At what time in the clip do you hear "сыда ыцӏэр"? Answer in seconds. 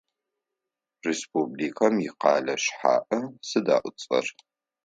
3.47-4.25